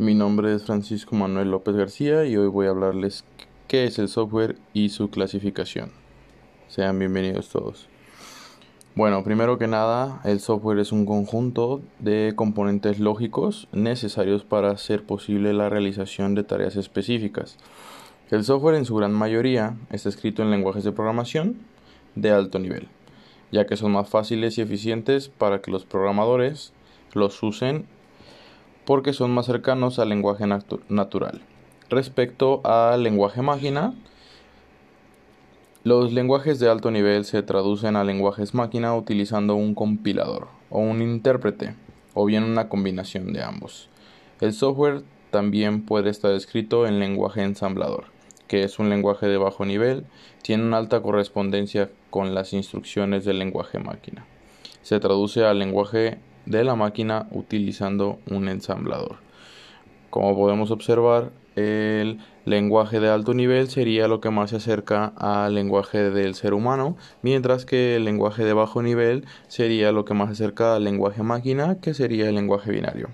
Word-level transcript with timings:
Mi 0.00 0.14
nombre 0.14 0.54
es 0.54 0.62
Francisco 0.62 1.16
Manuel 1.16 1.50
López 1.50 1.74
García 1.74 2.24
y 2.24 2.36
hoy 2.36 2.46
voy 2.46 2.68
a 2.68 2.70
hablarles 2.70 3.24
qué 3.66 3.82
es 3.82 3.98
el 3.98 4.06
software 4.06 4.54
y 4.72 4.90
su 4.90 5.10
clasificación. 5.10 5.90
Sean 6.68 7.00
bienvenidos 7.00 7.48
todos. 7.48 7.88
Bueno, 8.94 9.24
primero 9.24 9.58
que 9.58 9.66
nada, 9.66 10.20
el 10.22 10.38
software 10.38 10.78
es 10.78 10.92
un 10.92 11.04
conjunto 11.04 11.80
de 11.98 12.34
componentes 12.36 13.00
lógicos 13.00 13.66
necesarios 13.72 14.44
para 14.44 14.70
hacer 14.70 15.02
posible 15.02 15.52
la 15.52 15.68
realización 15.68 16.36
de 16.36 16.44
tareas 16.44 16.76
específicas. 16.76 17.56
El 18.30 18.44
software 18.44 18.76
en 18.76 18.84
su 18.84 18.94
gran 18.94 19.12
mayoría 19.12 19.74
está 19.90 20.10
escrito 20.10 20.44
en 20.44 20.52
lenguajes 20.52 20.84
de 20.84 20.92
programación 20.92 21.56
de 22.14 22.30
alto 22.30 22.60
nivel, 22.60 22.86
ya 23.50 23.66
que 23.66 23.76
son 23.76 23.90
más 23.90 24.08
fáciles 24.08 24.58
y 24.58 24.60
eficientes 24.60 25.28
para 25.28 25.60
que 25.60 25.72
los 25.72 25.84
programadores 25.84 26.72
los 27.14 27.42
usen 27.42 27.86
porque 28.88 29.12
son 29.12 29.32
más 29.32 29.44
cercanos 29.44 29.98
al 29.98 30.08
lenguaje 30.08 30.46
natural. 30.88 31.42
Respecto 31.90 32.62
al 32.64 33.02
lenguaje 33.02 33.42
máquina, 33.42 33.92
los 35.84 36.14
lenguajes 36.14 36.58
de 36.58 36.70
alto 36.70 36.90
nivel 36.90 37.26
se 37.26 37.42
traducen 37.42 37.96
a 37.96 38.04
lenguajes 38.04 38.54
máquina 38.54 38.96
utilizando 38.96 39.56
un 39.56 39.74
compilador 39.74 40.48
o 40.70 40.78
un 40.78 41.02
intérprete 41.02 41.74
o 42.14 42.24
bien 42.24 42.44
una 42.44 42.70
combinación 42.70 43.34
de 43.34 43.42
ambos. 43.42 43.90
El 44.40 44.54
software 44.54 45.02
también 45.30 45.82
puede 45.82 46.08
estar 46.08 46.32
escrito 46.32 46.86
en 46.86 46.98
lenguaje 46.98 47.42
ensamblador, 47.42 48.04
que 48.46 48.62
es 48.62 48.78
un 48.78 48.88
lenguaje 48.88 49.26
de 49.26 49.36
bajo 49.36 49.66
nivel, 49.66 50.06
tiene 50.40 50.64
una 50.64 50.78
alta 50.78 51.02
correspondencia 51.02 51.90
con 52.08 52.34
las 52.34 52.54
instrucciones 52.54 53.26
del 53.26 53.38
lenguaje 53.38 53.80
máquina. 53.80 54.24
Se 54.80 54.98
traduce 54.98 55.44
al 55.44 55.58
lenguaje 55.58 56.20
de 56.48 56.64
la 56.64 56.74
máquina 56.74 57.26
utilizando 57.30 58.18
un 58.30 58.48
ensamblador. 58.48 59.16
Como 60.10 60.34
podemos 60.34 60.70
observar, 60.70 61.30
el 61.54 62.18
lenguaje 62.44 63.00
de 63.00 63.10
alto 63.10 63.34
nivel 63.34 63.68
sería 63.68 64.08
lo 64.08 64.20
que 64.20 64.30
más 64.30 64.50
se 64.50 64.56
acerca 64.56 65.12
al 65.16 65.54
lenguaje 65.54 66.10
del 66.10 66.34
ser 66.34 66.54
humano, 66.54 66.96
mientras 67.20 67.66
que 67.66 67.96
el 67.96 68.04
lenguaje 68.04 68.44
de 68.44 68.54
bajo 68.54 68.82
nivel 68.82 69.26
sería 69.48 69.92
lo 69.92 70.04
que 70.04 70.14
más 70.14 70.28
se 70.28 70.44
acerca 70.44 70.76
al 70.76 70.84
lenguaje 70.84 71.22
máquina, 71.22 71.78
que 71.80 71.94
sería 71.94 72.28
el 72.28 72.36
lenguaje 72.36 72.70
binario. 72.70 73.08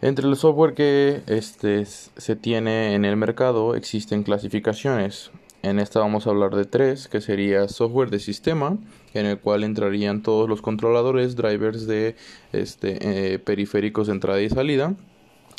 Entre 0.00 0.26
el 0.26 0.36
software 0.36 0.74
que 0.74 1.22
este, 1.26 1.84
se 1.84 2.36
tiene 2.36 2.94
en 2.94 3.04
el 3.04 3.16
mercado 3.16 3.74
existen 3.74 4.22
clasificaciones. 4.22 5.30
En 5.66 5.80
esta 5.80 5.98
vamos 5.98 6.28
a 6.28 6.30
hablar 6.30 6.54
de 6.54 6.64
tres, 6.64 7.08
que 7.08 7.20
sería 7.20 7.66
software 7.66 8.08
de 8.08 8.20
sistema, 8.20 8.78
en 9.14 9.26
el 9.26 9.40
cual 9.40 9.64
entrarían 9.64 10.22
todos 10.22 10.48
los 10.48 10.62
controladores, 10.62 11.34
drivers 11.34 11.88
de 11.88 12.14
este, 12.52 12.98
eh, 13.34 13.40
periféricos 13.40 14.06
de 14.06 14.12
entrada 14.12 14.40
y 14.40 14.48
salida, 14.48 14.94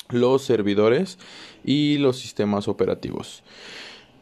los 0.07 0.43
servidores 0.43 1.17
y 1.65 1.97
los 1.97 2.17
sistemas 2.19 2.69
operativos. 2.69 3.43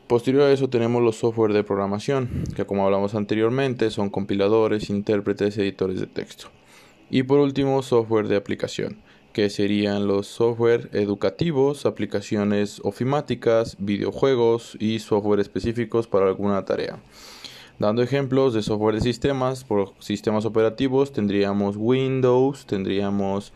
Posterior 0.07 0.45
a 0.45 0.51
eso 0.51 0.71
tenemos 0.71 1.03
los 1.03 1.17
software 1.17 1.53
de 1.53 1.63
programación, 1.63 2.45
que 2.55 2.65
como 2.65 2.83
hablamos 2.83 3.13
anteriormente 3.13 3.91
son 3.91 4.09
compiladores, 4.09 4.89
intérpretes, 4.89 5.55
editores 5.59 5.99
de 5.99 6.07
texto. 6.07 6.47
Y 7.11 7.21
por 7.21 7.37
último, 7.37 7.83
software 7.83 8.27
de 8.27 8.37
aplicación, 8.37 8.97
que 9.35 9.49
serían 9.49 10.07
los 10.07 10.27
software 10.27 10.89
educativos, 10.93 11.85
aplicaciones 11.85 12.79
ofimáticas, 12.85 13.75
videojuegos 13.79 14.77
y 14.79 14.99
software 14.99 15.41
específicos 15.41 16.07
para 16.07 16.27
alguna 16.27 16.63
tarea. 16.63 16.99
Dando 17.77 18.01
ejemplos 18.01 18.53
de 18.53 18.63
software 18.63 18.95
de 18.95 19.01
sistemas, 19.01 19.65
por 19.65 19.91
sistemas 19.99 20.45
operativos 20.45 21.11
tendríamos 21.11 21.75
Windows, 21.77 22.65
tendríamos 22.65 23.51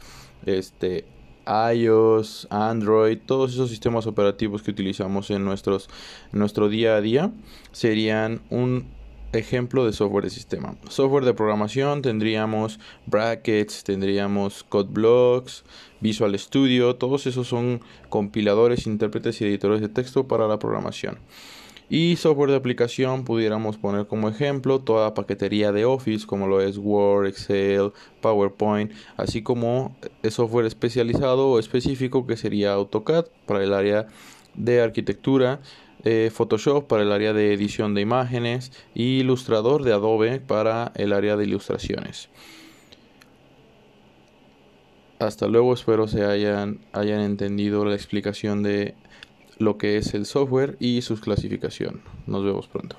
este 0.45 1.05
iOS, 1.47 2.47
Android, 2.49 3.17
todos 3.25 3.53
esos 3.53 3.69
sistemas 3.69 4.05
operativos 4.05 4.61
que 4.61 4.71
utilizamos 4.71 5.31
en 5.31 5.45
nuestros, 5.45 5.89
nuestro 6.33 6.67
día 6.67 6.97
a 6.97 7.01
día 7.01 7.31
serían 7.71 8.41
un 8.49 8.98
ejemplo 9.33 9.85
de 9.85 9.93
software 9.93 10.23
de 10.23 10.29
sistema. 10.29 10.75
Software 10.89 11.25
de 11.25 11.33
programación 11.33 12.01
tendríamos 12.01 12.79
brackets, 13.05 13.83
tendríamos 13.83 14.63
CodeBlocks, 14.63 15.63
Visual 15.99 16.37
Studio, 16.37 16.95
todos 16.95 17.27
esos 17.27 17.47
son 17.47 17.81
compiladores, 18.09 18.87
intérpretes 18.87 19.41
y 19.41 19.45
editores 19.45 19.81
de 19.81 19.89
texto 19.89 20.27
para 20.27 20.47
la 20.47 20.59
programación. 20.59 21.19
Y 21.91 22.17
software 22.17 22.51
de 22.51 22.55
aplicación 22.55 23.25
pudiéramos 23.25 23.77
poner 23.77 24.05
como 24.05 24.29
ejemplo 24.29 24.79
toda 24.79 25.15
paquetería 25.15 25.71
de 25.71 25.85
Office 25.85 26.27
como 26.27 26.47
lo 26.47 26.61
es 26.61 26.77
Word, 26.77 27.27
Excel, 27.27 27.93
PowerPoint, 28.21 28.91
así 29.17 29.41
como 29.41 29.95
software 30.29 30.67
especializado 30.67 31.49
o 31.49 31.57
específico 31.59 32.27
que 32.27 32.37
sería 32.37 32.73
AutoCAD 32.73 33.25
para 33.47 33.63
el 33.63 33.73
área 33.73 34.07
de 34.53 34.81
arquitectura 34.81 35.61
eh, 36.03 36.31
Photoshop 36.33 36.87
para 36.87 37.03
el 37.03 37.11
área 37.11 37.33
de 37.33 37.53
edición 37.53 37.93
de 37.93 38.01
imágenes 38.01 38.71
y 38.93 39.19
Ilustrador 39.19 39.83
de 39.83 39.93
Adobe 39.93 40.39
para 40.39 40.91
el 40.95 41.13
área 41.13 41.35
de 41.35 41.45
ilustraciones. 41.45 42.29
Hasta 45.19 45.47
luego, 45.47 45.73
espero 45.73 46.07
se 46.07 46.23
hayan, 46.23 46.79
hayan 46.93 47.19
entendido 47.19 47.83
la 47.83 47.95
explicación 47.95 48.63
de 48.63 48.95
lo 49.57 49.77
que 49.77 49.97
es 49.97 50.13
el 50.13 50.25
software 50.25 50.77
y 50.79 51.01
su 51.01 51.19
clasificación. 51.19 52.01
Nos 52.25 52.45
vemos 52.45 52.67
pronto. 52.67 52.95